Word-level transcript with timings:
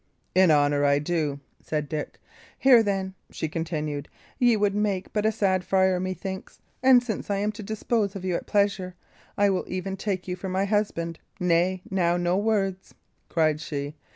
"In 0.33 0.49
honour, 0.49 0.83
I 0.83 0.97
do," 0.97 1.41
said 1.61 1.87
Dick. 1.87 2.17
"Hear, 2.57 2.81
then," 2.81 3.13
she 3.29 3.47
continued; 3.47 4.09
"Ye 4.39 4.57
would 4.57 4.73
make 4.73 5.13
but 5.13 5.27
a 5.27 5.31
sad 5.31 5.63
friar, 5.63 5.99
methinks; 5.99 6.59
and 6.81 7.03
since 7.03 7.29
I 7.29 7.35
am 7.37 7.51
to 7.51 7.61
dispose 7.61 8.15
of 8.15 8.25
you 8.25 8.33
at 8.33 8.47
pleasure, 8.47 8.95
I 9.37 9.51
will 9.51 9.65
even 9.67 9.95
take 9.95 10.27
you 10.27 10.35
for 10.35 10.49
my 10.49 10.65
husband. 10.65 11.19
Nay, 11.39 11.83
now, 11.91 12.17
no 12.17 12.35
words!" 12.35 12.95
cried 13.29 13.61
she. 13.61 13.93